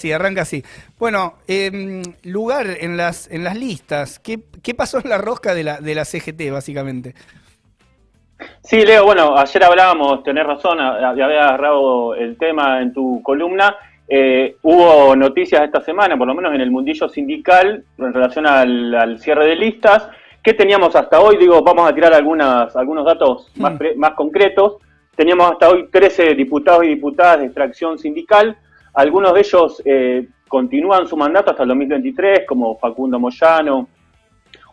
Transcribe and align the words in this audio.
Sí, 0.00 0.12
arranca 0.12 0.40
así. 0.40 0.64
Bueno, 0.98 1.34
em, 1.46 2.00
lugar 2.24 2.66
en 2.80 2.96
las, 2.96 3.30
en 3.30 3.44
las 3.44 3.54
listas. 3.54 4.18
¿Qué, 4.18 4.40
¿Qué, 4.62 4.72
pasó 4.72 4.98
en 4.98 5.10
la 5.10 5.18
rosca 5.18 5.54
de 5.54 5.62
la, 5.62 5.78
de 5.78 5.94
la 5.94 6.06
CGT, 6.06 6.50
básicamente? 6.50 7.14
Sí, 8.62 8.80
Leo, 8.80 9.04
bueno, 9.04 9.36
ayer 9.36 9.62
hablábamos, 9.62 10.22
tenés 10.22 10.46
razón, 10.46 10.78
ya 10.78 11.10
había 11.10 11.48
agarrado 11.48 12.14
el 12.14 12.38
tema 12.38 12.80
en 12.80 12.94
tu 12.94 13.20
columna. 13.22 13.76
Eh, 14.08 14.56
hubo 14.62 15.14
noticias 15.14 15.60
esta 15.64 15.82
semana, 15.82 16.16
por 16.16 16.26
lo 16.26 16.34
menos 16.34 16.54
en 16.54 16.62
el 16.62 16.70
mundillo 16.70 17.06
sindical, 17.10 17.84
en 17.98 18.14
relación 18.14 18.46
al, 18.46 19.18
cierre 19.18 19.48
de 19.48 19.56
listas. 19.56 20.08
¿Qué 20.42 20.54
teníamos 20.54 20.96
hasta 20.96 21.20
hoy? 21.20 21.36
Digo, 21.36 21.62
vamos 21.62 21.86
a 21.86 21.94
tirar 21.94 22.14
algunas, 22.14 22.74
algunos 22.74 23.04
datos 23.04 23.52
más, 23.56 23.74
hmm. 23.74 23.98
más 23.98 24.12
concretos. 24.12 24.78
Teníamos 25.14 25.52
hasta 25.52 25.68
hoy 25.68 25.88
13 25.92 26.34
diputados 26.36 26.84
y 26.84 26.88
diputadas 26.88 27.40
de 27.40 27.44
extracción 27.44 27.98
sindical 27.98 28.56
algunos 28.94 29.34
de 29.34 29.40
ellos 29.40 29.82
eh, 29.84 30.28
continúan 30.48 31.06
su 31.06 31.16
mandato 31.16 31.50
hasta 31.50 31.62
el 31.62 31.68
2023, 31.68 32.46
como 32.46 32.76
Facundo 32.78 33.18
Moyano, 33.18 33.88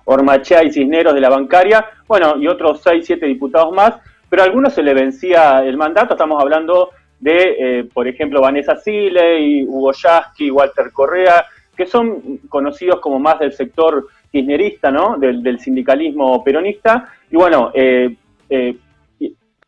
Ormachea 0.06 0.64
y 0.64 0.72
Cisneros 0.72 1.14
de 1.14 1.22
la 1.22 1.30
bancaria, 1.30 1.86
bueno, 2.08 2.36
y 2.38 2.48
otros 2.48 2.82
6, 2.82 3.06
7 3.06 3.26
diputados 3.26 3.74
más, 3.74 3.96
pero 4.30 4.42
a 4.42 4.46
algunos 4.46 4.74
se 4.74 4.84
le 4.84 4.94
vencía 4.94 5.64
el 5.64 5.78
mandato, 5.78 6.14
estamos 6.14 6.42
hablando 6.42 6.92
de, 7.20 7.56
eh, 7.60 7.90
por 7.94 8.08
ejemplo, 8.08 8.42
Vanessa 8.42 8.76
Sile, 8.76 9.66
Hugo 9.66 9.92
Yasky, 9.92 10.50
Walter 10.52 10.92
Correa, 10.92 11.46
que 11.76 11.86
son 11.86 12.40
conocidos 12.50 13.00
como 13.00 13.20
más 13.20 13.40
del 13.40 13.54
sector 13.54 14.08
kirchnerista, 14.32 14.92
¿no? 14.92 15.18
Del, 15.18 15.60
sindicalismo 15.60 16.44
peronista. 16.44 17.10
Y 17.30 17.36
bueno, 17.36 17.72
eh, 17.74 18.16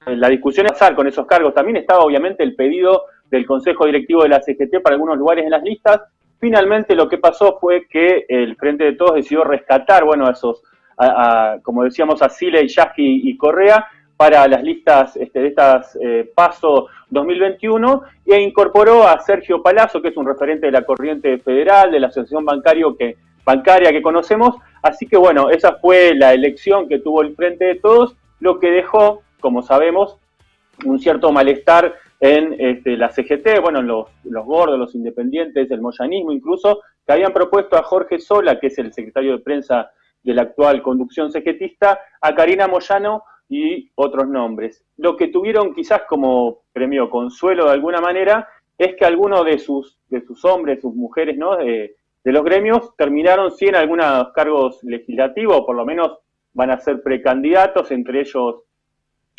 la 0.06 0.30
discusión 0.30 0.66
es 0.66 0.74
pasar 0.74 0.96
con 0.96 1.08
esos 1.08 1.26
cargos. 1.26 1.54
También 1.54 1.78
estaba 1.78 2.04
obviamente 2.04 2.44
el 2.44 2.56
pedido 2.56 3.04
del 3.30 3.46
Consejo 3.46 3.86
Directivo 3.86 4.24
de 4.24 4.30
la 4.30 4.42
CGT 4.42 4.82
para 4.82 4.96
algunos 4.96 5.18
lugares 5.18 5.46
en 5.46 5.52
las 5.52 5.64
listas. 5.64 6.02
Finalmente 6.40 6.96
lo 6.96 7.10
que 7.10 7.18
pasó 7.18 7.58
fue 7.60 7.88
que 7.88 8.26
el 8.30 8.56
Frente 8.56 8.86
de 8.86 8.94
Todos 8.94 9.16
decidió 9.16 9.44
rescatar, 9.44 10.04
bueno, 10.04 10.26
a 10.28 10.32
esos, 10.32 10.62
como 11.64 11.84
decíamos, 11.84 12.22
a 12.22 12.30
Sile, 12.30 12.68
Yasky 12.68 13.30
y 13.30 13.38
Correa 13.38 13.88
para 14.20 14.46
las 14.50 14.62
listas 14.62 15.16
este, 15.16 15.40
de 15.40 15.48
estas 15.48 15.98
eh, 16.02 16.30
PASO 16.36 16.88
2021 17.10 18.04
e 18.26 18.42
incorporó 18.42 19.08
a 19.08 19.18
Sergio 19.22 19.64
Palazzo, 19.64 20.02
que 20.02 20.10
es 20.10 20.18
un 20.18 20.28
referente 20.28 20.66
de 20.66 20.74
la 20.74 20.82
corriente 20.82 21.38
federal, 21.40 21.90
de 21.90 22.02
la 22.02 22.08
asociación 22.08 22.44
bancario 22.44 22.98
que, 22.98 23.16
bancaria 23.46 23.92
que 23.92 24.02
conocemos. 24.02 24.58
Así 24.82 25.08
que 25.08 25.16
bueno, 25.16 25.50
esa 25.50 25.76
fue 25.76 26.14
la 26.16 26.34
elección 26.34 26.90
que 26.90 27.00
tuvo 27.00 27.22
el 27.22 27.34
Frente 27.34 27.64
de 27.64 27.76
Todos, 27.76 28.18
lo 28.42 28.60
que 28.60 28.72
dejó, 28.72 29.22
como 29.40 29.62
sabemos, 29.62 30.18
un 30.84 31.00
cierto 31.00 31.32
malestar 31.32 31.96
en 32.20 32.56
este, 32.60 32.98
la 32.98 33.10
CGT, 33.10 33.62
bueno, 33.62 33.82
los, 33.82 34.08
los 34.26 34.46
gordos, 34.46 34.78
los 34.78 34.96
independientes, 34.96 35.72
el 35.72 35.82
moyanismo 35.82 36.32
incluso, 36.32 36.82
que 37.06 37.14
habían 37.14 37.32
propuesto 37.32 37.78
a 37.78 37.84
Jorge 37.84 38.20
Sola, 38.20 38.60
que 38.60 38.68
es 38.68 38.78
el 38.78 38.92
secretario 38.92 39.34
de 39.34 39.44
prensa 39.44 39.92
de 40.22 40.34
la 40.34 40.44
actual 40.44 40.82
conducción 40.82 41.32
CGTista, 41.32 42.00
a 42.20 42.36
Karina 42.36 42.68
Moyano 42.68 43.24
y 43.48 43.90
otros 43.96 44.28
nombres. 44.28 44.84
Lo 44.98 45.16
que 45.16 45.30
tuvieron 45.30 45.74
quizás 45.74 46.02
como 46.08 46.64
premio 46.74 47.10
consuelo 47.10 47.66
de 47.66 47.72
alguna 47.72 48.02
manera 48.02 48.48
es 48.78 48.96
que 48.96 49.06
algunos 49.06 49.46
de 49.46 49.58
sus, 49.58 49.98
de 50.10 50.22
sus 50.22 50.44
hombres, 50.44 50.82
sus 50.82 50.94
mujeres, 50.94 51.38
¿no? 51.38 51.56
De, 51.56 51.96
de 52.24 52.32
los 52.32 52.44
gremios 52.44 52.96
terminaron 52.98 53.52
sí 53.52 53.68
en 53.68 53.76
algunos 53.76 54.32
cargos 54.34 54.84
legislativos, 54.84 55.62
por 55.62 55.76
lo 55.76 55.86
menos 55.86 56.20
van 56.54 56.72
a 56.72 56.80
ser 56.80 57.02
precandidatos, 57.02 57.92
entre 57.92 58.22
ellos 58.22 58.64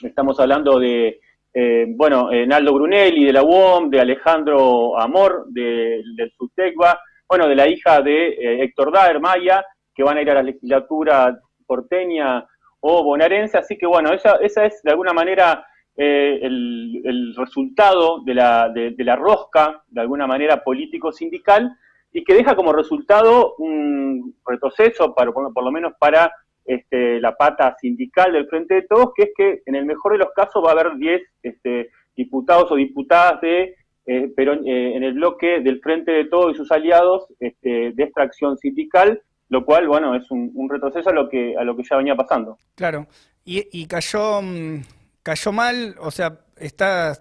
estamos 0.02 0.40
hablando 0.40 0.78
de 0.78 1.20
eh, 1.52 1.86
bueno, 1.88 2.30
eh, 2.30 2.46
Naldo 2.46 2.74
Brunelli 2.74 3.24
de 3.24 3.32
la 3.32 3.42
UOM, 3.42 3.90
de 3.90 4.00
Alejandro 4.00 4.98
Amor 4.98 5.46
de, 5.48 6.02
del 6.14 6.32
SUTECBA, 6.32 7.00
bueno, 7.28 7.48
de 7.48 7.56
la 7.56 7.68
hija 7.68 8.00
de 8.02 8.28
eh, 8.28 8.62
Héctor 8.62 8.92
Daer, 8.92 9.20
Maya, 9.20 9.64
que 9.94 10.04
van 10.04 10.18
a 10.18 10.22
ir 10.22 10.30
a 10.30 10.34
la 10.34 10.42
legislatura 10.42 11.38
porteña 11.66 12.46
o 12.80 13.02
bonaerense, 13.02 13.58
así 13.58 13.76
que 13.76 13.86
bueno, 13.86 14.12
esa, 14.12 14.36
esa 14.36 14.64
es 14.64 14.80
de 14.82 14.91
alguna 14.91 15.12
manera 15.12 15.66
el, 15.97 17.34
resultado 17.36 18.22
de 18.25 18.34
la, 18.34 18.70
de, 18.70 18.94
la 18.98 19.16
rosca, 19.16 19.82
de 19.88 20.00
alguna 20.00 20.26
manera 20.26 20.64
político-sindical, 20.64 21.76
y 22.10 22.25
que 22.25 22.32
deja 22.32 22.56
como 22.56 22.72
resultado 22.72 23.54
un 23.58 24.34
retroceso, 24.46 25.14
para, 25.14 25.30
por 25.30 25.62
lo 25.62 25.70
menos 25.70 25.92
para 25.98 26.32
este, 26.65 27.21
la 27.21 27.37
pata 27.37 27.76
sindical 27.81 28.32
del 28.32 28.48
Frente 28.48 28.75
de 28.75 28.82
Todos, 28.82 29.10
que 29.15 29.25
es 29.25 29.31
que 29.37 29.62
en 29.66 29.75
el 29.75 29.84
mejor 29.87 30.12
de 30.12 30.19
los 30.19 30.32
casos 30.34 30.62
va 30.65 30.71
a 30.71 30.72
haber 30.72 30.97
10 30.97 31.22
este, 31.43 31.91
diputados 32.16 32.71
o 32.71 32.76
diputadas 32.76 33.41
de 33.41 33.75
eh, 34.06 34.32
pero 34.34 34.54
eh, 34.54 34.97
en 34.97 35.04
el 35.04 35.12
bloque 35.15 35.60
del 35.60 35.81
Frente 35.81 36.10
de 36.10 36.25
Todos 36.25 36.54
y 36.54 36.56
sus 36.56 36.72
aliados 36.72 37.26
este, 37.38 37.93
de 37.93 38.03
extracción 38.03 38.56
sindical, 38.59 39.22
lo 39.49 39.65
cual, 39.65 39.87
bueno, 39.87 40.16
es 40.16 40.31
un, 40.31 40.69
retroceso 40.69 41.10
a 41.10 41.12
lo 41.12 41.28
que 41.28 41.54
a 41.56 41.65
lo 41.65 41.76
que 41.76 41.82
ya 41.88 41.97
venía 41.97 42.16
pasando. 42.16 42.59
Claro, 42.75 43.06
y, 43.44 43.66
y 43.70 43.87
cayó 43.87 44.43
mm, 44.43 44.82
cayó 45.22 45.53
mal, 45.53 45.94
o 46.00 46.10
sea, 46.10 46.41
está 46.56 47.12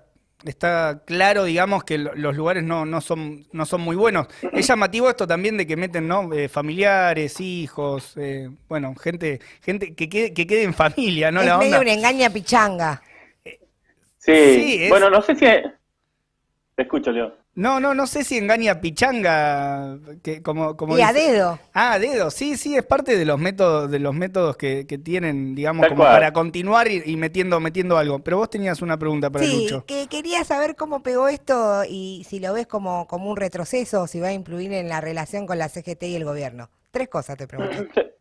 está 0.44 1.02
claro, 1.06 1.44
digamos, 1.44 1.84
que 1.84 1.98
los 1.98 2.36
lugares 2.36 2.64
no, 2.64 2.86
no, 2.86 3.02
son, 3.02 3.46
no 3.52 3.66
son 3.66 3.82
muy 3.82 3.96
buenos. 3.96 4.28
Es 4.54 4.68
llamativo 4.68 5.10
esto 5.10 5.28
también 5.28 5.58
de 5.58 5.68
que 5.68 5.76
meten 5.76 6.08
¿no? 6.08 6.32
Eh, 6.34 6.48
familiares, 6.48 7.40
hijos, 7.40 8.16
eh, 8.18 8.50
bueno, 8.68 8.96
gente 8.96 9.40
gente 9.62 9.94
que 9.96 10.10
quede, 10.10 10.34
que 10.34 10.48
quede 10.48 10.64
en 10.64 10.74
familia, 10.74 11.32
¿no? 11.32 11.42
Es 11.42 11.58
medio 11.58 11.82
una 11.82 11.94
engaña 11.94 12.30
pichanga. 12.30 13.02
Sí, 14.18 14.88
bueno, 14.90 15.10
no 15.10 15.22
sé 15.22 15.36
si... 15.36 15.46
Te 16.76 16.84
escucho, 16.84 17.12
Leo. 17.12 17.34
No, 17.60 17.82
no, 17.82 17.94
no 17.94 18.08
sé 18.08 18.24
si 18.24 18.38
engaña 18.38 18.80
pichanga, 18.80 20.00
que 20.24 20.42
como, 20.42 20.78
como 20.78 20.98
y 20.98 21.02
a 21.02 21.12
dedo. 21.12 21.60
Ah, 21.74 21.92
a 21.92 22.00
dedo, 22.00 22.32
sí, 22.32 22.56
sí, 22.56 22.78
es 22.78 22.86
parte 22.86 23.18
de 23.18 23.26
los 23.26 23.38
métodos, 23.38 23.92
de 23.92 24.00
los 24.00 24.16
métodos 24.16 24.56
que, 24.56 24.86
tienen, 25.04 25.56
digamos, 25.56 25.86
como 25.88 26.04
para 26.04 26.32
continuar 26.32 26.88
y, 26.90 27.18
metiendo, 27.18 27.60
metiendo 27.60 27.98
algo. 27.98 28.20
Pero 28.20 28.38
vos 28.38 28.50
tenías 28.50 28.82
una 28.82 28.98
pregunta 28.98 29.30
para 29.30 29.44
sí, 29.44 29.64
Lucho. 29.64 29.84
que 29.86 30.08
quería 30.08 30.46
saber 30.46 30.78
cómo 30.78 31.04
pegó 31.04 31.28
esto 31.28 31.84
y 31.84 32.26
si 32.30 32.40
lo 32.40 32.54
ves 32.54 32.66
como, 32.66 33.08
como 33.08 33.30
un 33.30 33.36
retroceso 33.36 34.04
o 34.04 34.08
si 34.08 34.22
va 34.22 34.30
a 34.30 34.34
influir 34.34 34.72
en 34.72 34.88
la 34.88 35.02
relación 35.02 35.46
con 35.46 35.58
la 35.58 35.68
CGT 35.68 36.04
y 36.04 36.16
el 36.16 36.24
gobierno. 36.24 36.70
Tres 36.92 37.10
cosas 37.10 37.36
te 37.36 37.46
pregunto. 37.46 37.84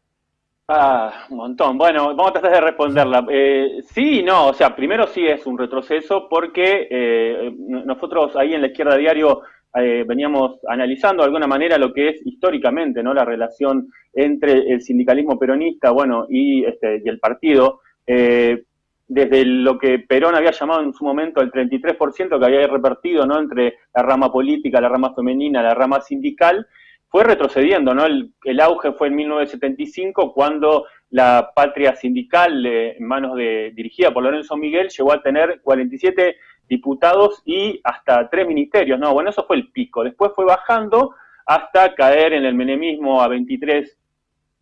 Ah, 0.71 1.25
un 1.31 1.39
montón. 1.39 1.79
Bueno, 1.79 2.15
vamos 2.15 2.29
a 2.29 2.33
tratar 2.33 2.53
de 2.53 2.61
responderla. 2.61 3.27
Eh, 3.31 3.81
sí 3.85 4.21
y 4.21 4.23
no, 4.23 4.49
o 4.49 4.53
sea, 4.53 4.77
primero 4.77 5.07
sí 5.07 5.27
es 5.27 5.47
un 5.47 5.57
retroceso 5.57 6.29
porque 6.29 6.87
eh, 6.91 7.55
nosotros 7.57 8.37
ahí 8.37 8.53
en 8.53 8.61
la 8.61 8.67
izquierda 8.67 8.99
diario 8.99 9.41
eh, 9.75 10.05
veníamos 10.07 10.61
analizando 10.69 11.23
de 11.23 11.29
alguna 11.29 11.47
manera 11.47 11.79
lo 11.79 11.93
que 11.93 12.09
es 12.09 12.27
históricamente 12.27 13.03
no 13.03 13.15
la 13.15 13.25
relación 13.25 13.89
entre 14.13 14.71
el 14.71 14.81
sindicalismo 14.81 15.39
peronista 15.39 15.91
bueno 15.91 16.27
y, 16.29 16.65
este, 16.65 17.03
y 17.05 17.09
el 17.09 17.19
partido 17.19 17.81
eh, 18.07 18.65
desde 19.07 19.45
lo 19.45 19.79
que 19.79 19.99
Perón 20.01 20.35
había 20.35 20.53
llamado 20.53 20.81
en 20.81 20.95
su 20.95 21.05
momento 21.05 21.43
el 21.43 21.53
33% 21.53 22.39
que 22.39 22.45
había 22.45 22.67
repartido 22.67 23.27
no 23.27 23.39
entre 23.39 23.75
la 23.95 24.03
rama 24.03 24.33
política 24.33 24.81
la 24.81 24.89
rama 24.89 25.15
femenina 25.15 25.63
la 25.63 25.75
rama 25.75 26.01
sindical 26.01 26.67
fue 27.09 27.25
retrocediendo, 27.25 27.95
¿no? 27.95 28.05
El, 28.07 28.61
auge 28.61 28.93
fue 28.93 29.09
en 29.09 29.17
1975 29.17 30.33
cuando 30.35 30.87
la 31.11 31.51
patria 31.55 31.97
sindical 31.97 32.65
en 32.67 33.05
manos 33.05 33.37
de 33.37 33.73
dirigida 33.75 34.13
por 34.13 34.23
Lorenzo 34.23 34.57
Miguel 34.57 34.89
llegó 34.89 35.13
a 35.13 35.23
tener 35.23 35.61
47 35.63 36.37
diputados 36.69 37.43
y 37.47 37.81
hasta 37.83 38.29
tres 38.29 38.47
ministerios, 38.47 38.99
¿no? 38.99 39.15
Bueno, 39.15 39.31
eso 39.31 39.45
fue 39.47 39.57
el 39.57 39.71
pico. 39.71 40.05
Después 40.05 40.33
fue 40.35 40.45
bajando 40.45 41.15
hasta 41.47 41.95
caer 41.95 42.35
en 42.35 42.45
el 42.45 42.55
menemismo 42.55 43.23
a 43.23 43.29
23 43.29 43.99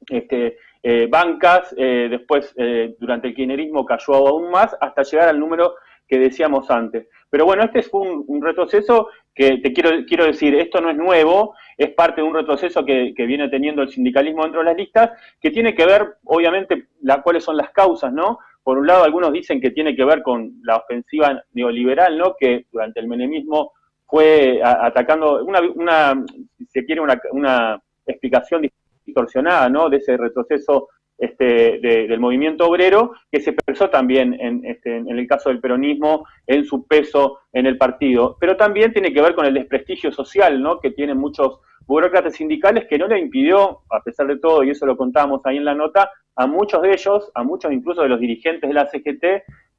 este, 0.08 0.56
eh, 0.82 1.08
bancas, 1.10 1.74
eh, 1.76 2.06
después 2.08 2.54
eh, 2.56 2.94
durante 3.00 3.26
el 3.26 3.34
kirchnerismo 3.34 3.84
cayó 3.84 4.14
aún 4.14 4.52
más 4.52 4.76
hasta 4.80 5.02
llegar 5.02 5.28
al 5.28 5.40
número 5.40 5.74
que 6.08 6.18
decíamos 6.18 6.70
antes. 6.70 7.08
Pero 7.30 7.44
bueno, 7.44 7.64
este 7.64 7.82
fue 7.82 8.00
un, 8.00 8.42
retroceso 8.42 9.08
que 9.34 9.58
te 9.58 9.72
quiero, 9.72 9.90
quiero 10.06 10.24
decir, 10.24 10.54
esto 10.54 10.80
no 10.80 10.90
es 10.90 10.96
nuevo, 10.96 11.54
es 11.76 11.90
parte 11.90 12.20
de 12.20 12.26
un 12.26 12.34
retroceso 12.34 12.84
que, 12.84 13.12
viene 13.16 13.48
teniendo 13.48 13.82
el 13.82 13.90
sindicalismo 13.90 14.42
dentro 14.42 14.60
de 14.60 14.66
las 14.66 14.76
listas, 14.76 15.10
que 15.40 15.50
tiene 15.50 15.74
que 15.74 15.84
ver, 15.84 16.16
obviamente, 16.24 16.86
la, 17.02 17.22
cuáles 17.22 17.44
son 17.44 17.56
las 17.56 17.70
causas, 17.70 18.12
¿no? 18.12 18.38
Por 18.62 18.78
un 18.78 18.86
lado, 18.86 19.04
algunos 19.04 19.32
dicen 19.32 19.60
que 19.60 19.70
tiene 19.70 19.94
que 19.94 20.04
ver 20.04 20.22
con 20.22 20.60
la 20.62 20.76
ofensiva 20.76 21.42
neoliberal, 21.52 22.16
¿no? 22.16 22.34
Que 22.38 22.66
durante 22.72 23.00
el 23.00 23.08
menemismo 23.08 23.72
fue 24.06 24.60
atacando, 24.62 25.44
una, 25.44 25.60
una, 25.74 26.24
si 26.56 26.66
se 26.66 26.84
quiere, 26.84 27.00
una, 27.00 27.20
una 27.32 27.82
explicación 28.06 28.62
distorsionada, 29.04 29.68
¿no? 29.68 29.88
De 29.88 29.98
ese 29.98 30.16
retroceso 30.16 30.88
este, 31.18 31.78
del 31.80 32.20
movimiento 32.20 32.66
obrero, 32.66 33.12
que 33.30 33.40
se 33.40 33.50
expresó 33.50 33.88
también 33.88 34.34
en, 34.40 34.64
este, 34.64 34.96
en 34.96 35.18
el 35.18 35.26
caso 35.26 35.48
del 35.48 35.60
peronismo, 35.60 36.26
en 36.46 36.64
su 36.64 36.86
peso 36.86 37.40
en 37.52 37.66
el 37.66 37.78
partido. 37.78 38.36
Pero 38.38 38.56
también 38.56 38.92
tiene 38.92 39.12
que 39.12 39.22
ver 39.22 39.34
con 39.34 39.46
el 39.46 39.54
desprestigio 39.54 40.12
social 40.12 40.60
¿no? 40.60 40.78
que 40.80 40.90
tienen 40.90 41.16
muchos 41.16 41.60
burócratas 41.86 42.34
sindicales 42.34 42.86
que 42.88 42.98
no 42.98 43.06
le 43.06 43.18
impidió, 43.18 43.80
a 43.90 44.02
pesar 44.02 44.26
de 44.26 44.38
todo, 44.38 44.64
y 44.64 44.70
eso 44.70 44.86
lo 44.86 44.96
contábamos 44.96 45.40
ahí 45.44 45.56
en 45.56 45.64
la 45.64 45.74
nota, 45.74 46.10
a 46.34 46.46
muchos 46.46 46.82
de 46.82 46.92
ellos, 46.92 47.30
a 47.34 47.42
muchos 47.42 47.72
incluso 47.72 48.02
de 48.02 48.08
los 48.08 48.20
dirigentes 48.20 48.68
de 48.68 48.74
la 48.74 48.86
CGT, 48.86 49.24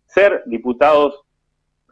ser 0.06 0.44
diputados 0.46 1.22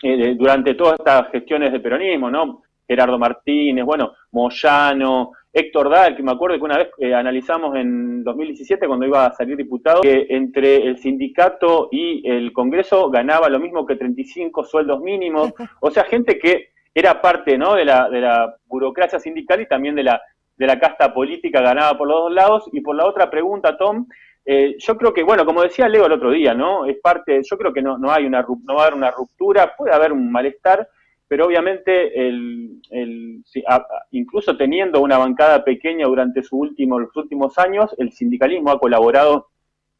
eh, 0.01 0.35
durante 0.37 0.73
todas 0.73 0.97
estas 0.97 1.29
gestiones 1.31 1.71
de 1.71 1.79
peronismo, 1.79 2.31
¿no? 2.31 2.63
Gerardo 2.87 3.17
Martínez, 3.17 3.83
bueno, 3.85 4.13
Moyano, 4.31 5.31
Héctor 5.57 5.89
Dahl, 5.89 6.17
que 6.17 6.21
me 6.21 6.33
acuerdo 6.33 6.57
que 6.57 6.65
una 6.65 6.77
vez 6.77 6.89
eh, 6.97 7.13
analizamos 7.13 7.77
en 7.77 8.25
2017 8.25 8.87
cuando 8.87 9.05
iba 9.05 9.25
a 9.25 9.33
salir 9.33 9.55
diputado, 9.55 10.01
que 10.01 10.27
entre 10.29 10.85
el 10.85 10.97
sindicato 10.97 11.87
y 11.93 12.29
el 12.29 12.51
Congreso 12.51 13.09
ganaba 13.09 13.47
lo 13.47 13.57
mismo 13.57 13.85
que 13.85 13.95
35 13.95 14.65
sueldos 14.65 14.99
mínimos, 14.99 15.53
o 15.79 15.89
sea, 15.89 16.03
gente 16.03 16.37
que 16.37 16.71
era 16.93 17.21
parte 17.21 17.57
¿no? 17.57 17.75
de, 17.75 17.85
la, 17.85 18.09
de 18.09 18.19
la 18.19 18.53
burocracia 18.65 19.17
sindical 19.17 19.61
y 19.61 19.67
también 19.67 19.95
de 19.95 20.03
la, 20.03 20.21
de 20.57 20.67
la 20.67 20.77
casta 20.77 21.13
política 21.13 21.61
ganaba 21.61 21.97
por 21.97 22.09
los 22.09 22.23
dos 22.23 22.33
lados. 22.33 22.69
Y 22.73 22.81
por 22.81 22.97
la 22.97 23.05
otra 23.05 23.29
pregunta, 23.29 23.77
Tom, 23.77 24.07
eh, 24.43 24.75
yo 24.77 24.97
creo 24.97 25.13
que, 25.13 25.23
bueno, 25.23 25.45
como 25.45 25.61
decía 25.61 25.87
Leo 25.87 26.05
el 26.05 26.11
otro 26.11 26.31
día, 26.31 26.53
¿no? 26.53 26.85
Es 26.85 26.97
parte, 26.99 27.41
yo 27.49 27.57
creo 27.57 27.71
que 27.71 27.81
no, 27.81 27.97
no 27.97 28.11
hay 28.11 28.25
una, 28.25 28.41
no 28.41 28.75
va 28.75 28.83
a 28.83 28.87
haber 28.87 28.97
una 28.97 29.11
ruptura, 29.11 29.73
puede 29.77 29.93
haber 29.93 30.11
un 30.11 30.29
malestar, 30.29 30.87
pero 31.35 31.47
obviamente 31.47 32.29
el, 32.29 32.79
el, 32.91 33.43
incluso 34.11 34.55
teniendo 34.55 35.01
una 35.01 35.17
bancada 35.17 35.65
pequeña 35.65 36.07
durante 36.07 36.41
su 36.41 36.55
último, 36.55 36.97
los 36.97 37.13
últimos 37.13 37.57
años, 37.57 37.93
el 37.97 38.13
sindicalismo 38.13 38.71
ha 38.71 38.79
colaborado, 38.79 39.49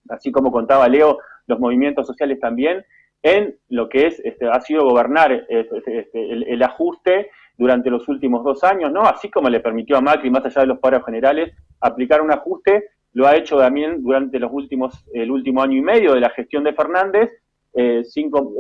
así 0.07 0.31
como 0.31 0.49
contaba 0.49 0.87
Leo, 0.87 1.19
los 1.47 1.59
movimientos 1.59 2.07
sociales 2.07 2.39
también, 2.39 2.85
en 3.21 3.53
lo 3.67 3.89
que 3.89 4.07
es, 4.07 4.21
este, 4.23 4.47
ha 4.47 4.61
sido 4.61 4.85
gobernar 4.85 5.45
este, 5.49 5.99
este, 5.99 6.53
el, 6.53 6.63
ajuste 6.63 7.29
durante 7.57 7.89
los 7.89 8.07
últimos 8.07 8.41
dos 8.45 8.63
años, 8.63 8.93
¿no? 8.93 9.01
Así 9.01 9.29
como 9.29 9.49
le 9.49 9.59
permitió 9.59 9.97
a 9.97 10.01
Macri, 10.01 10.29
más 10.29 10.45
allá 10.45 10.61
de 10.61 10.67
los 10.67 10.79
paros 10.79 11.03
generales, 11.03 11.53
aplicar 11.81 12.21
un 12.21 12.31
ajuste, 12.31 12.91
lo 13.11 13.27
ha 13.27 13.35
hecho 13.35 13.57
también 13.57 14.01
durante 14.01 14.39
los 14.39 14.53
últimos, 14.53 15.05
el 15.13 15.29
último 15.29 15.61
año 15.61 15.75
y 15.75 15.81
medio 15.81 16.13
de 16.13 16.21
la 16.21 16.29
gestión 16.29 16.63
de 16.63 16.71
Fernández, 16.71 17.29
eh, 17.75 18.03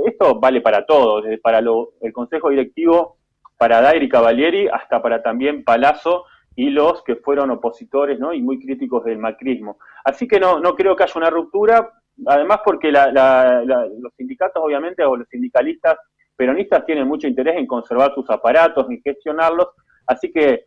esto 0.05 0.39
vale 0.39 0.61
para 0.61 0.85
todos, 0.85 1.23
desde 1.23 1.37
para 1.37 1.59
el 1.59 2.13
Consejo 2.13 2.49
Directivo, 2.49 3.17
para 3.57 3.81
Dairi 3.81 4.09
Cavalieri, 4.09 4.67
hasta 4.67 5.01
para 5.01 5.23
también 5.23 5.63
Palazzo 5.63 6.25
y 6.55 6.69
los 6.69 7.01
que 7.03 7.15
fueron 7.15 7.51
opositores 7.51 8.19
¿no? 8.19 8.33
y 8.33 8.41
muy 8.41 8.59
críticos 8.59 9.03
del 9.05 9.17
macrismo. 9.17 9.77
Así 10.03 10.27
que 10.27 10.39
no, 10.39 10.59
no 10.59 10.75
creo 10.75 10.95
que 10.95 11.03
haya 11.03 11.13
una 11.15 11.29
ruptura, 11.29 11.89
además 12.25 12.59
porque 12.63 12.91
los 12.91 14.13
sindicatos, 14.17 14.61
obviamente, 14.63 15.03
o 15.03 15.15
los 15.15 15.27
sindicalistas 15.29 15.97
peronistas 16.35 16.85
tienen 16.85 17.07
mucho 17.07 17.27
interés 17.27 17.55
en 17.57 17.67
conservar 17.67 18.13
sus 18.13 18.29
aparatos, 18.29 18.89
en 18.89 19.01
gestionarlos, 19.01 19.69
así 20.05 20.31
que 20.31 20.65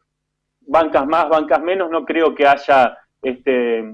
bancas 0.61 1.06
más, 1.06 1.29
bancas 1.29 1.62
menos, 1.62 1.91
no 1.91 2.06
creo 2.06 2.35
que 2.35 2.47
haya 2.47 2.97
este, 3.21 3.85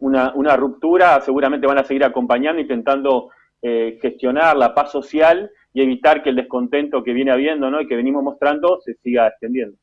una, 0.00 0.32
una 0.34 0.56
ruptura, 0.56 1.20
seguramente 1.20 1.66
van 1.68 1.78
a 1.78 1.84
seguir 1.84 2.04
acompañando, 2.04 2.60
intentando 2.60 3.30
eh, 3.62 3.98
gestionar 4.00 4.56
la 4.56 4.74
paz 4.74 4.92
social 4.92 5.50
y 5.72 5.82
evitar 5.82 6.22
que 6.22 6.30
el 6.30 6.36
descontento 6.36 7.02
que 7.02 7.12
viene 7.12 7.32
habiendo 7.32 7.70
¿no? 7.70 7.80
y 7.80 7.86
que 7.86 7.96
venimos 7.96 8.22
mostrando 8.22 8.80
se 8.84 8.94
siga 9.02 9.28
extendiendo. 9.28 9.76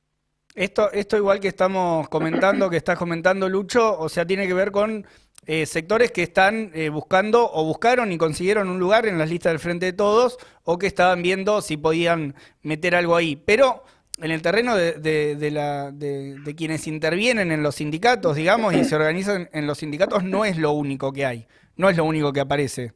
Esto, 0.56 0.92
esto 0.92 1.18
igual 1.18 1.40
que 1.40 1.48
estamos 1.48 2.08
comentando, 2.10 2.70
que 2.70 2.78
estás 2.78 2.98
comentando 2.98 3.50
Lucho, 3.50 3.98
o 4.00 4.08
sea, 4.08 4.25
tiene 4.25 4.48
que 4.48 4.54
ver 4.54 4.72
con 4.72 5.06
eh, 5.46 5.66
sectores 5.66 6.12
que 6.12 6.24
están 6.24 6.72
eh, 6.74 6.90
buscando 6.90 7.52
o 7.52 7.66
buscaron 7.66 8.12
y 8.12 8.18
consiguieron 8.18 8.70
un 8.70 8.80
lugar 8.80 9.08
en 9.08 9.18
las 9.18 9.30
listas 9.30 9.52
del 9.52 9.60
Frente 9.60 9.88
de 9.88 9.94
Todos 9.94 10.38
o 10.64 10.78
que 10.78 10.88
estaban 10.88 11.22
viendo 11.22 11.62
si 11.62 11.75
podían 11.75 12.36
meter 12.62 12.96
algo 12.96 13.16
ahí. 13.16 13.36
Pero 13.36 13.84
en 14.20 14.31
el 14.31 14.42
terreno 14.42 14.75
de, 14.78 16.54
quienes 16.56 16.88
intervienen 16.88 17.52
en 17.52 17.62
los 17.62 17.75
sindicatos, 17.75 18.38
digamos, 18.38 18.74
y 18.74 18.86
se 18.86 18.96
organizan 18.96 19.50
en 19.52 19.68
los 19.68 19.80
sindicatos, 19.80 20.24
no 20.24 20.46
es 20.46 20.58
lo 20.58 20.72
único 20.72 21.12
que 21.12 21.25
hay, 21.25 21.48
no 21.75 21.90
es 21.90 21.98
lo 21.98 22.06
único 22.06 22.31
que 22.31 22.40
aparece. 22.40 22.94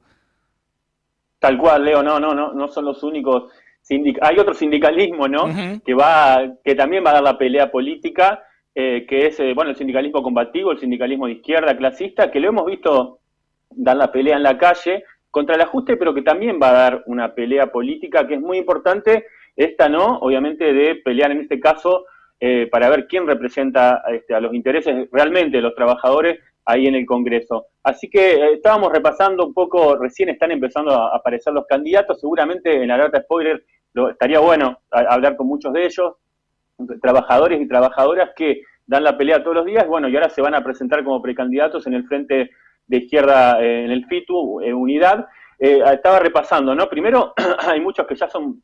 Tal 1.39 1.57
cual, 1.57 1.86
Leo, 1.86 2.01
no, 2.01 2.19
no, 2.19 2.34
no, 2.34 2.54
no 2.54 2.68
son 2.68 2.86
los 2.86 3.04
únicos. 3.04 3.51
hay 4.22 4.39
otro 4.39 4.54
sindicalismo, 4.54 5.28
¿no? 5.28 5.48
Que 5.86 5.94
va, 5.94 6.42
que 6.63 6.75
también 6.75 7.04
va 7.06 7.12
a 7.12 7.13
dar 7.13 7.24
la 7.24 7.38
pelea 7.38 7.72
política, 7.72 8.44
eh, 8.74 9.06
que 9.07 9.28
es, 9.28 9.39
eh, 9.39 9.54
bueno, 9.54 9.72
el 9.72 9.78
sindicalismo 9.78 10.24
combativo, 10.24 10.72
el 10.72 10.80
sindicalismo 10.80 11.28
de 11.28 11.34
izquierda, 11.34 11.78
clasista, 11.78 12.31
que 12.31 12.39
lo 12.39 12.50
hemos 12.50 12.66
visto 12.66 13.19
dar 13.69 13.98
la 13.98 14.12
pelea 14.12 14.38
en 14.38 14.44
la 14.44 14.57
calle 14.57 15.04
contra 15.30 15.56
el 15.56 15.62
ajuste, 15.62 15.98
pero 15.98 16.13
que 16.13 16.22
también 16.22 16.60
va 16.62 16.69
a 16.69 16.74
dar 16.74 17.04
una 17.06 17.34
pelea 17.34 17.72
política 17.72 18.28
que 18.28 18.36
es 18.36 18.42
muy 18.42 18.57
importante, 18.57 19.25
esta 19.56 19.89
no, 19.89 20.18
obviamente 20.19 20.74
de 20.74 20.95
pelear 20.95 21.31
en 21.31 21.42
este 21.42 21.60
caso 21.60 22.06
eh, 22.39 22.68
para 22.72 22.89
ver 22.89 23.07
quién 23.07 23.25
representa 23.25 24.04
este, 24.12 24.36
a 24.36 24.39
los 24.39 24.54
intereses 24.54 25.07
realmente 25.12 25.57
de 25.57 25.63
los 25.63 25.75
trabajadores 25.75 26.39
ahí 26.67 26.85
en 26.85 26.95
el 26.95 27.05
Congreso. 27.05 27.67
Así 27.81 28.09
que 28.09 28.33
eh, 28.33 28.53
estábamos 28.55 28.91
repasando 28.91 29.47
un 29.47 29.53
poco, 29.53 29.95
recién 29.95 30.29
están 30.29 30.51
empezando 30.51 30.91
a 30.91 31.15
aparecer 31.15 31.53
los 31.53 31.65
candidatos, 31.65 32.19
seguramente 32.19 32.83
en 32.83 32.89
la 32.89 32.97
data 32.97 33.21
spoiler 33.21 33.63
lo, 33.93 34.09
estaría 34.09 34.39
bueno 34.39 34.79
hablar 34.91 35.37
con 35.37 35.47
muchos 35.47 35.71
de 35.73 35.85
ellos, 35.85 36.15
trabajadores 37.01 37.61
y 37.61 37.67
trabajadoras 37.67 38.31
que 38.35 38.61
dan 38.85 39.05
la 39.05 39.17
pelea 39.17 39.41
todos 39.41 39.55
los 39.55 39.65
días, 39.65 39.87
bueno, 39.87 40.09
y 40.09 40.15
ahora 40.15 40.29
se 40.29 40.41
van 40.41 40.55
a 40.55 40.63
presentar 40.63 41.03
como 41.05 41.21
precandidatos 41.21 41.87
en 41.87 41.93
el 41.93 42.05
frente 42.05 42.51
de 42.85 42.97
izquierda, 42.97 43.61
eh, 43.63 43.85
en 43.85 43.91
el 43.91 44.05
FITU, 44.05 44.61
en 44.61 44.73
Unidad. 44.73 45.25
Eh, 45.57 45.81
estaba 45.93 46.19
repasando, 46.19 46.75
¿no? 46.75 46.87
Primero, 46.89 47.33
hay 47.59 47.79
muchos 47.79 48.05
que 48.05 48.15
ya 48.15 48.29
son 48.29 48.61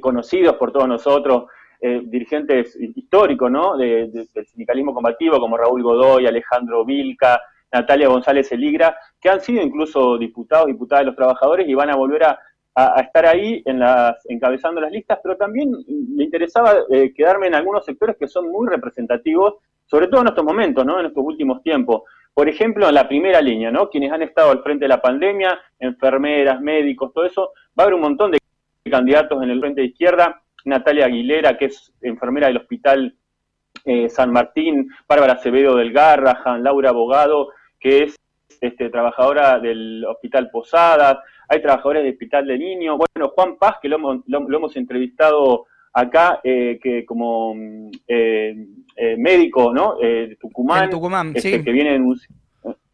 conocidos 0.00 0.56
por 0.56 0.72
todos 0.72 0.88
nosotros, 0.88 1.50
eh, 1.80 2.02
dirigentes 2.04 2.76
históricos 2.76 3.50
¿no? 3.50 3.76
del 3.76 4.28
sindicalismo 4.46 4.94
combativo, 4.94 5.38
como 5.38 5.56
Raúl 5.56 5.82
Godoy, 5.82 6.26
Alejandro 6.26 6.84
Vilca, 6.84 7.40
Natalia 7.72 8.08
González 8.08 8.50
Eligra, 8.52 8.96
que 9.20 9.28
han 9.28 9.40
sido 9.40 9.62
incluso 9.62 10.16
diputados, 10.18 10.66
diputadas 10.66 11.02
de 11.02 11.06
los 11.06 11.16
trabajadores 11.16 11.68
y 11.68 11.74
van 11.74 11.90
a 11.90 11.96
volver 11.96 12.24
a, 12.24 12.38
estar 13.00 13.24
ahí 13.24 13.62
en 13.64 13.78
las, 13.78 14.16
encabezando 14.28 14.82
las 14.82 14.92
listas, 14.92 15.18
pero 15.22 15.34
también 15.38 15.72
me 16.14 16.24
interesaba 16.24 16.74
eh, 16.90 17.10
quedarme 17.14 17.46
en 17.46 17.54
algunos 17.54 17.86
sectores 17.86 18.16
que 18.18 18.28
son 18.28 18.50
muy 18.50 18.68
representativos, 18.68 19.54
sobre 19.86 20.08
todo 20.08 20.20
en 20.20 20.28
estos 20.28 20.44
momentos, 20.44 20.84
¿no? 20.84 21.00
en 21.00 21.06
estos 21.06 21.24
últimos 21.24 21.62
tiempos. 21.62 22.02
Por 22.34 22.50
ejemplo, 22.50 22.86
en 22.86 22.94
la 22.94 23.08
primera 23.08 23.40
línea, 23.40 23.70
¿no? 23.70 23.88
quienes 23.88 24.12
han 24.12 24.20
estado 24.20 24.50
al 24.50 24.62
frente 24.62 24.84
de 24.84 24.90
la 24.90 25.00
pandemia, 25.00 25.58
enfermeras, 25.78 26.60
médicos, 26.60 27.14
todo 27.14 27.24
eso, 27.24 27.52
va 27.78 27.82
a 27.82 27.82
haber 27.84 27.94
un 27.94 28.02
montón 28.02 28.32
de 28.32 28.38
candidatos 28.90 29.42
en 29.42 29.48
el 29.48 29.60
frente 29.60 29.80
de 29.80 29.86
izquierda 29.86 30.42
Natalia 30.66 31.06
Aguilera, 31.06 31.56
que 31.56 31.66
es 31.66 31.92
enfermera 32.02 32.48
del 32.48 32.58
Hospital 32.58 33.16
eh, 33.84 34.08
San 34.08 34.32
Martín, 34.32 34.90
Bárbara 35.08 35.34
Acevedo 35.34 35.76
del 35.76 35.92
Garrahan, 35.92 36.62
Laura 36.62 36.90
Abogado, 36.90 37.50
que 37.78 38.04
es 38.04 38.16
este, 38.60 38.90
trabajadora 38.90 39.60
del 39.60 40.04
Hospital 40.04 40.50
Posadas, 40.50 41.18
hay 41.48 41.62
trabajadores 41.62 42.02
del 42.02 42.14
Hospital 42.14 42.46
de 42.48 42.58
Niños, 42.58 42.98
bueno, 42.98 43.32
Juan 43.34 43.56
Paz, 43.56 43.76
que 43.80 43.88
lo, 43.88 43.96
hemos 44.26 44.76
entrevistado 44.76 45.66
acá, 45.92 46.40
eh, 46.42 46.80
que 46.82 47.06
como 47.06 47.54
eh, 48.08 48.56
médico, 49.16 49.72
¿no? 49.72 49.96
de 49.98 50.36
Tucumán, 50.40 50.84
en 50.84 50.90
Tucumán 50.90 51.32
este, 51.32 51.62
que 51.62 51.70
viene 51.70 51.94
en, 51.94 52.12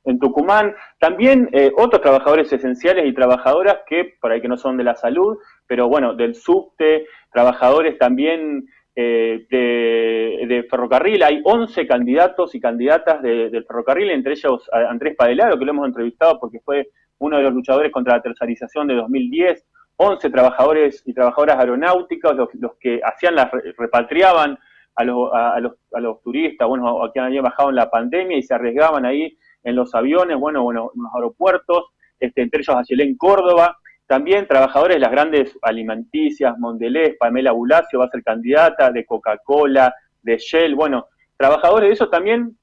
en 0.05 0.19
Tucumán, 0.19 0.75
también 0.99 1.49
otros 1.77 2.03
trabajadores 2.03 2.53
esenciales 2.53 3.07
y 3.07 3.15
trabajadoras 3.15 3.79
que, 3.89 4.17
por 4.21 4.31
ahí 4.31 4.43
que 4.43 4.49
no 4.49 4.59
son 4.59 4.77
de 4.77 4.85
la 4.85 4.95
salud, 4.95 5.39
pero 5.73 5.89
bueno, 5.89 6.13
del 6.13 6.35
subte, 6.35 7.07
trabajadores 7.33 7.97
también 7.97 8.67
eh, 8.95 9.47
de, 9.49 10.67
ferrocarril. 10.69 11.23
Hay 11.23 11.41
11 11.43 11.87
candidatos 11.87 12.55
y 12.55 12.61
candidatas 12.61 13.23
del 13.23 13.65
ferrocarril, 13.65 14.11
entre 14.11 14.35
ellos 14.35 14.69
Andrés 14.71 15.17
Padelaro, 15.17 15.59
que 15.59 15.65
lo 15.65 15.71
hemos 15.71 15.87
entrevistado 15.87 16.39
porque 16.39 16.61
fue 16.61 16.91
uno 17.21 17.39
de 17.39 17.45
los 17.45 17.55
luchadores 17.55 17.91
contra 17.91 18.17
la 18.17 18.23
tercerización 18.23 18.87
de 18.87 18.97
2010. 18.97 19.67
11 19.97 20.29
trabajadores 20.29 21.03
y 21.07 21.15
trabajadoras 21.15 21.59
aeronáuticas, 21.59 22.37
los, 22.37 22.77
que 22.79 23.01
hacían 23.03 23.35
las, 23.35 23.51
repatriaban 23.79 24.59
a 24.95 25.05
los, 25.05 25.31
a, 25.33 25.59
los, 25.59 25.73
a 25.95 26.01
los 26.01 26.21
turistas, 26.21 26.69
bueno, 26.69 27.03
a 27.03 27.11
quienes 27.11 27.29
habían 27.29 27.45
bajado 27.45 27.71
en 27.71 27.77
la 27.77 27.89
pandemia 27.89 28.37
y 28.37 28.43
se 28.43 28.53
arriesgaban 28.53 29.07
ahí 29.07 29.39
en 29.65 29.75
los 29.75 29.95
aviones, 29.95 30.37
bueno, 30.39 30.65
bueno 30.65 30.91
en 30.95 31.03
los 31.03 31.15
aeropuertos, 31.15 31.95
este, 32.21 32.43
entre 32.43 32.61
ellos 32.61 32.77
en 32.91 33.17
Córdoba, 33.17 33.79
también 34.13 34.47
trabajadores 34.47 34.97
de 34.97 35.01
las 35.01 35.11
grandes 35.11 35.59
alimenticias, 35.63 36.59
Mondelez, 36.59 37.17
Pamela 37.19 37.53
Bulacio 37.53 37.99
va 37.99 38.05
a 38.05 38.11
ser 38.11 38.23
candidata, 38.23 38.93
de 38.93 39.07
Coca-Cola, 39.07 39.95
de 40.21 40.37
Shell, 40.37 40.75
bueno, 40.75 41.07
trabajadores 41.35 41.89
de 41.89 41.95
eso 41.95 42.11
también, 42.11 42.59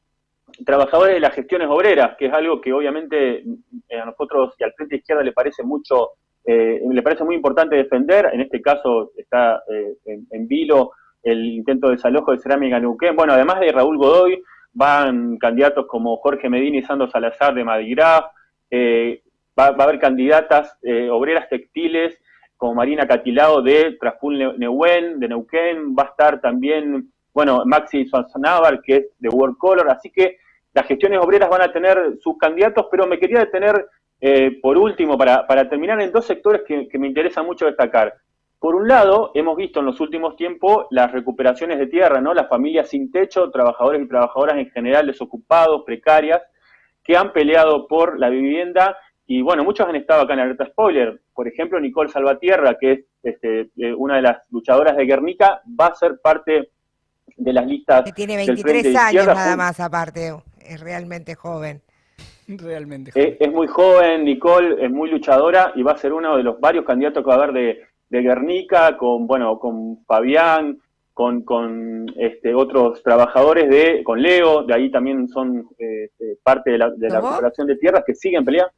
trabajadores 0.64 1.16
de 1.16 1.20
las 1.22 1.34
gestiones 1.34 1.68
obreras, 1.68 2.16
que 2.20 2.28
es 2.28 2.34
algo 2.34 2.62
que 2.62 2.72
obviamente 2.72 3.44
eh, 3.90 4.00
a 4.00 4.06
nosotros 4.06 4.54
y 4.60 4.64
al 4.64 4.74
Frente 4.74 4.98
Izquierda 4.98 5.24
le 5.24 5.32
parece 5.32 5.64
mucho, 5.64 6.12
eh, 6.46 6.82
le 6.88 7.02
parece 7.02 7.24
muy 7.24 7.34
importante 7.34 7.76
defender, 7.78 8.30
en 8.32 8.42
este 8.42 8.62
caso 8.62 9.10
está 9.18 9.64
eh, 9.74 9.96
en, 10.06 10.48
vilo 10.48 10.92
el 11.24 11.44
intento 11.46 11.88
de 11.88 11.96
desalojo 11.96 12.32
de 12.32 12.38
Cerámica 12.38 12.80
Neuquén, 12.80 13.16
bueno, 13.16 13.34
además 13.34 13.60
de 13.60 13.72
Raúl 13.72 13.98
Godoy, 13.98 14.40
van 14.72 15.40
candidatos 15.40 15.88
como 15.88 16.16
Jorge 16.18 16.48
Medina 16.48 16.78
y 16.78 16.84
Sandro 16.84 17.10
Salazar 17.10 17.56
de 17.56 17.64
Madigraf, 17.64 18.26
eh, 18.70 19.24
va, 19.60 19.66
a 19.68 19.84
haber 19.84 20.00
candidatas 20.00 20.78
eh, 20.82 21.10
obreras 21.10 21.50
textiles 21.50 22.18
como 22.56 22.76
Marina 22.76 23.08
Catilao 23.08 23.62
de 23.62 23.98
Traspul 24.00 24.58
Neuquén, 24.58 25.20
de 25.20 25.28
Neuquén, 25.30 25.96
va 25.98 26.04
a 26.04 26.08
estar 26.08 26.42
también, 26.42 27.10
bueno, 27.34 27.64
Maxi 27.66 28.06
Schwarzenegger, 28.06 28.82
que 28.82 28.96
es 28.98 29.06
de 29.18 29.30
World 29.30 29.58
Color, 29.58 29.90
así 29.90 30.10
que 30.10 30.38
las 30.74 30.86
gestiones 30.86 31.20
obreras 31.20 31.50
van 31.50 31.62
a 31.62 31.72
tener 31.72 32.18
sus 32.20 32.38
candidatos, 32.38 32.88
pero 32.92 33.08
me 33.08 33.18
quería 33.18 33.40
detener 33.40 33.88
eh, 34.22 34.60
por 34.62 34.78
último, 34.78 35.18
para, 35.18 35.70
terminar, 35.70 36.02
en 36.02 36.12
dos 36.12 36.26
sectores 36.26 36.64
que, 36.68 37.00
me 37.00 37.08
interesa 37.08 37.42
mucho 37.44 37.66
destacar. 37.66 38.14
por 38.60 38.76
un 38.76 38.90
lado, 38.90 39.32
hemos 39.36 39.56
visto 39.56 39.80
en 39.80 39.86
los 39.86 40.02
últimos 40.02 40.36
tiempos 40.36 40.88
las 40.92 41.12
recuperaciones 41.14 41.80
de 41.80 41.88
tierra, 41.88 42.20
¿no? 42.20 42.34
Las 42.34 42.50
familias 42.50 42.90
sin 42.90 43.10
techo, 43.10 43.50
trabajadores 43.52 44.02
y 44.02 44.08
trabajadoras 44.08 44.58
en 44.58 44.70
general 44.72 45.08
desocupados, 45.08 45.84
precarias, 45.86 46.42
que 47.06 47.16
han 47.16 47.32
peleado 47.32 47.88
por 47.88 48.20
la 48.20 48.28
vivienda 48.28 48.98
y 49.32 49.44
bueno, 49.44 49.64
muchos 49.64 49.88
han 49.88 49.96
estado 49.96 50.24
acá 50.24 50.34
en 50.34 50.40
alerta 50.40 50.66
spoiler. 50.66 51.22
Por 51.36 51.48
ejemplo, 51.48 51.80
Nicole 51.80 52.10
Salvatierra, 52.10 52.76
que 52.80 52.92
es 52.94 53.00
este, 53.22 53.70
eh, 53.78 53.94
una 53.96 54.16
de 54.16 54.24
las 54.24 54.38
luchadoras 54.50 54.98
de 54.98 55.06
Guernica, 55.06 55.62
va 55.80 55.86
a 55.86 55.96
ser 55.96 56.20
parte 56.20 56.72
de 57.38 57.54
las 57.54 57.68
listas. 57.68 58.06
Que 58.06 58.12
tiene 58.12 58.38
23 58.38 58.96
años 58.96 59.28
nada 59.28 59.56
más 59.56 59.80
aparte, 59.80 60.34
es 60.66 60.82
realmente 60.82 61.36
joven. 61.36 61.80
Realmente 62.48 63.12
joven. 63.12 63.38
Es, 63.40 63.52
muy 63.52 63.68
joven, 63.68 64.26
Nicole 64.26 64.84
es 64.84 64.90
muy 64.90 65.12
luchadora 65.12 65.74
y 65.76 65.84
va 65.84 65.92
a 65.92 65.98
ser 65.98 66.12
uno 66.12 66.36
de 66.36 66.42
los 66.42 66.60
varios 66.60 66.84
candidatos 66.84 67.24
que 67.24 67.28
va 67.28 67.36
a 67.36 67.44
haber 67.44 67.54
de, 67.54 67.82
de 68.10 68.22
Guernica, 68.24 68.98
con 68.98 69.28
bueno, 69.28 69.60
con 69.60 70.04
Fabián, 70.08 70.80
con, 71.14 71.44
con 71.44 72.08
este, 72.18 72.56
otros 72.56 73.04
trabajadores 73.04 73.70
de, 73.70 74.04
con 74.04 74.24
Leo, 74.24 74.64
de 74.64 74.74
ahí 74.74 74.90
también 74.90 75.28
son 75.28 75.68
este, 75.78 76.40
parte 76.42 76.72
de 76.72 76.80
la, 76.80 76.90
de 76.90 77.10
la 77.10 77.22
recuperación 77.22 77.68
de 77.68 77.76
tierras 77.76 78.04
que 78.08 78.16
siguen 78.16 78.44
peleando, 78.44 78.74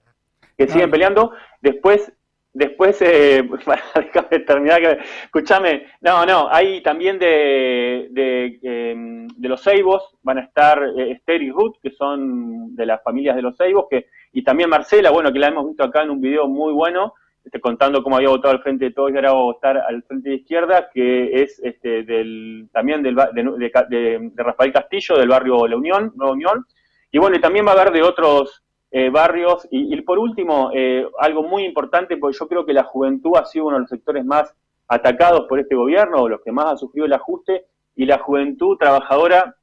que 0.57 0.67
siguen 0.67 0.89
ah. 0.89 0.91
peleando. 0.91 1.31
Después, 1.61 2.11
después, 2.53 3.01
eh, 3.01 3.47
terminar, 4.47 4.81
que, 4.81 4.99
escúchame, 5.25 5.87
no, 6.01 6.25
no, 6.25 6.47
hay 6.51 6.81
también 6.81 7.19
de, 7.19 8.07
de, 8.11 8.59
em, 8.63 9.27
de 9.27 9.49
los 9.49 9.61
Seibos, 9.61 10.15
van 10.23 10.39
a 10.39 10.41
estar 10.41 10.81
eh, 10.97 11.11
Esther 11.11 11.41
y 11.41 11.51
Ruth, 11.51 11.75
que 11.81 11.91
son 11.91 12.75
de 12.75 12.85
las 12.85 13.01
familias 13.03 13.35
de 13.35 13.41
los 13.41 13.57
Seibos, 13.57 13.87
que, 13.89 14.07
y 14.33 14.43
también 14.43 14.69
Marcela, 14.69 15.11
bueno, 15.11 15.31
que 15.31 15.39
la 15.39 15.47
hemos 15.47 15.67
visto 15.67 15.83
acá 15.83 16.03
en 16.03 16.11
un 16.11 16.21
video 16.21 16.47
muy 16.47 16.73
bueno, 16.73 17.13
este, 17.43 17.59
contando 17.59 18.03
cómo 18.03 18.17
había 18.17 18.29
votado 18.29 18.53
al 18.53 18.61
frente 18.61 18.85
de 18.85 18.91
todos 18.91 19.11
y 19.11 19.15
ahora 19.15 19.33
va 19.33 19.39
a 19.39 19.43
votar 19.43 19.77
al 19.77 20.03
frente 20.03 20.29
de 20.29 20.35
izquierda, 20.35 20.89
que 20.93 21.41
es 21.41 21.59
este, 21.63 22.03
del, 22.03 22.69
también 22.71 23.01
del, 23.01 23.15
de, 23.15 24.31
Rafael 24.35 24.71
Castillo, 24.71 25.17
del 25.17 25.29
barrio 25.29 25.67
La 25.67 25.75
Unión, 25.75 26.13
Nueva 26.15 26.33
Unión. 26.33 26.65
Y 27.11 27.17
bueno, 27.17 27.35
y 27.35 27.41
también 27.41 27.65
va 27.65 27.71
a 27.71 27.81
haber 27.81 27.91
de 27.91 28.03
otros 28.03 28.63
eh, 28.91 29.09
barrios. 29.09 29.67
Y, 29.71 29.99
por 30.01 30.19
último, 30.19 30.71
eh, 30.73 31.07
algo 31.19 31.43
muy 31.43 31.63
importante, 31.63 32.17
porque 32.17 32.37
yo 32.37 32.47
creo 32.47 32.65
que 32.65 32.73
la 32.73 32.83
juventud 32.83 33.37
ha 33.37 33.45
sido 33.45 33.65
uno 33.65 33.77
de 33.77 33.81
los 33.81 33.89
sectores 33.89 34.25
más 34.25 34.53
atacados 34.87 35.47
por 35.47 35.59
este 35.59 35.75
gobierno, 35.75 36.23
o 36.23 36.29
los 36.29 36.41
que 36.41 36.51
más 36.51 36.65
ha 36.65 36.77
sufrido 36.77 37.05
el 37.05 37.13
ajuste, 37.13 37.65
y 37.95 38.05
la 38.05 38.19
juventud 38.19 38.77
trabajadora 38.77 39.55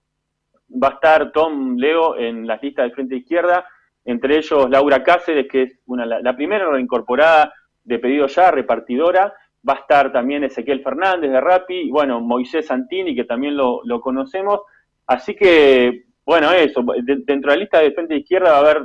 va 0.70 0.88
a 0.88 0.92
estar 0.92 1.32
Tom 1.32 1.76
Leo 1.76 2.16
en 2.16 2.46
las 2.46 2.62
listas 2.62 2.84
del 2.84 2.92
Frente 2.92 3.16
Izquierda, 3.16 3.66
entre 4.04 4.38
ellos 4.38 4.68
Laura 4.70 5.02
Cáceres, 5.02 5.46
que 5.50 5.62
es 5.62 5.78
una, 5.86 6.06
la, 6.06 6.20
la 6.20 6.34
primera 6.34 6.70
reincorporada 6.70 7.52
de 7.84 7.98
pedido 7.98 8.26
ya, 8.26 8.50
repartidora. 8.50 9.34
Va 9.68 9.74
a 9.74 9.78
estar 9.78 10.12
también 10.12 10.44
Ezequiel 10.44 10.82
Fernández 10.82 11.30
de 11.30 11.40
Rappi, 11.40 11.74
y 11.74 11.90
bueno, 11.90 12.20
Moisés 12.20 12.66
Santini, 12.66 13.14
que 13.14 13.24
también 13.24 13.56
lo, 13.56 13.82
conocemos. 14.00 14.60
Así 15.06 15.34
que, 15.34 16.04
bueno, 16.24 16.52
eso, 16.52 16.84
dentro 17.02 17.50
de 17.50 17.56
la 17.56 17.60
lista 17.60 17.80
de 17.80 17.92
frente 17.92 18.16
izquierda 18.16 18.52
va 18.52 18.56
a 18.56 18.60
haber 18.60 18.82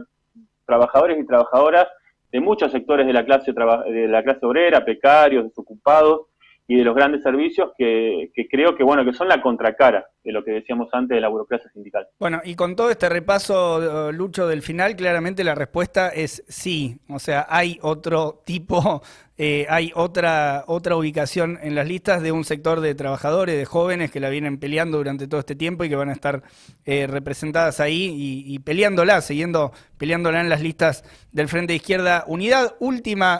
trabajadores 0.66 1.20
y 1.20 1.26
trabajadoras 1.26 1.88
de 2.32 2.40
muchos 2.40 2.72
sectores 2.72 3.06
de 3.06 3.14
la 3.14 3.24
clase, 3.24 3.54
de 3.54 4.08
la 4.08 4.24
clase 4.24 4.46
obrera, 4.46 4.84
precarios, 4.84 5.46
desocupados, 5.46 6.22
y 6.68 6.78
de 6.78 6.84
los 6.84 6.96
grandes 6.96 7.22
servicios 7.24 7.72
que, 7.78 8.32
creo 8.50 8.76
que 8.76 8.84
bueno 8.84 9.04
que 9.04 9.14
son 9.14 9.28
la 9.28 9.42
contracara 9.42 10.06
de 10.24 10.32
lo 10.32 10.44
que 10.44 10.52
decíamos 10.52 10.88
antes 10.94 11.16
de 11.16 11.22
la 11.22 11.28
burocracia 11.28 11.70
sindical. 11.72 12.08
Bueno, 12.18 12.40
y 12.46 12.56
con 12.56 12.78
todo 12.78 12.90
este 12.90 13.10
repaso, 13.10 14.12
Lucho, 14.14 14.48
del 14.48 14.62
final, 14.62 14.96
claramente 14.96 15.44
la 15.44 15.56
respuesta 15.56 16.10
es 16.10 16.46
sí. 16.48 16.98
O 17.10 17.20
sea, 17.20 17.46
hay 17.50 17.78
otro 17.82 18.42
tipo, 18.46 19.02
eh, 19.38 19.66
hay 19.70 19.92
otra, 19.96 20.64
otra 20.68 20.96
ubicación 20.96 21.60
en 21.62 21.76
las 21.76 21.88
listas 21.88 22.24
de 22.24 22.32
un 22.32 22.46
sector 22.46 22.80
de 22.80 22.96
trabajadores, 22.96 23.58
de 23.58 23.66
jóvenes 23.66 24.12
que 24.12 24.22
la 24.22 24.30
vienen 24.30 24.60
peleando 24.60 24.98
durante 24.98 25.28
todo 25.28 25.42
este 25.42 25.56
tiempo 25.56 25.84
y 25.84 25.90
que 25.90 25.98
van 25.98 26.10
a 26.10 26.14
estar 26.14 26.44
eh, 26.86 27.06
representadas 27.08 27.82
ahí 27.82 28.06
y, 28.16 28.56
y 28.56 28.60
peleándola, 28.60 29.20
siguiendo 29.20 29.74
peleándola 29.98 30.40
en 30.42 30.50
las 30.50 30.62
listas 30.62 31.04
del 31.32 31.50
Frente 31.50 31.74
de 31.74 31.78
Izquierda 31.78 32.24
Unidad. 32.28 32.76
Última 32.80 33.32